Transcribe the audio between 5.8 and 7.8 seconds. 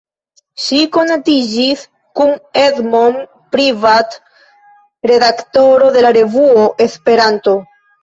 de la revuo "Esperanto".